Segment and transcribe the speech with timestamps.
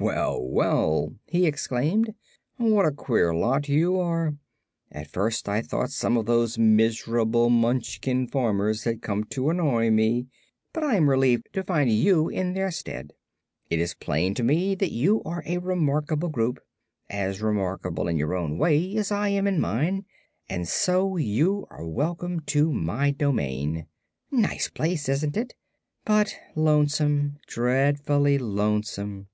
[0.00, 2.14] "Well, well," he exclaimed;
[2.56, 4.34] "what a queer lot you are!
[4.90, 10.26] At first I thought some of those miserable Munchkin farmers had come to annoy me,
[10.72, 13.12] but I am relieved to find you in their stead.
[13.70, 16.60] It is plain to me that you are a remarkable group
[17.08, 20.06] as remarkable in your way as I am in mine
[20.48, 23.86] and so you are welcome to my domain.
[24.30, 25.54] Nice place, isn't it?
[26.04, 29.28] But lonesome dreadfully lonesome."